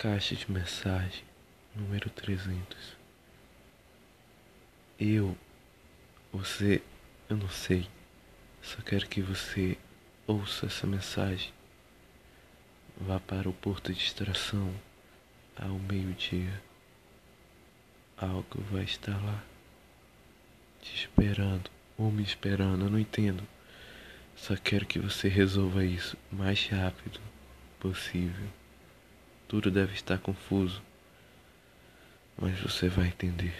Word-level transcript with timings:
Caixa 0.00 0.34
de 0.34 0.50
mensagem 0.50 1.22
número 1.76 2.08
300. 2.08 2.96
Eu, 4.98 5.36
você, 6.32 6.80
eu 7.28 7.36
não 7.36 7.50
sei. 7.50 7.86
Só 8.62 8.80
quero 8.80 9.06
que 9.06 9.20
você 9.20 9.76
ouça 10.26 10.64
essa 10.64 10.86
mensagem. 10.86 11.52
Vá 12.96 13.20
para 13.20 13.46
o 13.46 13.52
porto 13.52 13.92
de 13.92 14.02
extração 14.02 14.74
ao 15.54 15.78
meio-dia. 15.78 16.62
Algo 18.16 18.58
vai 18.70 18.84
estar 18.84 19.22
lá 19.22 19.44
te 20.80 20.94
esperando 20.94 21.70
ou 21.98 22.10
me 22.10 22.22
esperando, 22.22 22.86
eu 22.86 22.90
não 22.90 22.98
entendo. 22.98 23.46
Só 24.34 24.56
quero 24.56 24.86
que 24.86 24.98
você 24.98 25.28
resolva 25.28 25.84
isso 25.84 26.16
o 26.32 26.36
mais 26.36 26.66
rápido 26.68 27.20
possível. 27.78 28.59
Tudo 29.50 29.68
deve 29.68 29.94
estar 29.94 30.16
confuso, 30.16 30.80
mas 32.40 32.60
você 32.60 32.88
vai 32.88 33.08
entender. 33.08 33.52